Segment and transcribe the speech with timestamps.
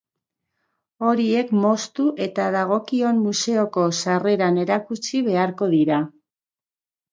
[1.09, 6.03] Horiek moztu eta dagokion museoko sarreran erakutsi beharko dira.